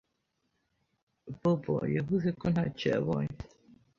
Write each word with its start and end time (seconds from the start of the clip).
Bobo 1.39 1.77
yavuze 1.97 2.27
ko 2.39 2.45
ntacyo 2.53 2.85
yabonye. 2.93 3.37